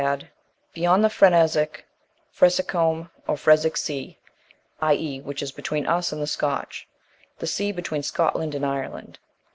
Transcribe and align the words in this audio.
add, 0.03 0.27
"beyond 0.73 1.03
the 1.03 1.09
Frenesic, 1.11 1.85
Fresicum 2.35 3.07
(or 3.27 3.35
Fresic) 3.35 3.77
sea," 3.77 4.17
i.e. 4.81 5.19
which 5.21 5.43
is 5.43 5.51
between 5.51 5.85
us 5.85 6.11
and 6.11 6.19
the 6.19 6.25
Scotch. 6.25 6.87
The 7.37 7.45
sea 7.45 7.71
between 7.71 8.01
Scotland 8.01 8.55
and 8.55 8.65
Ireland. 8.65 9.19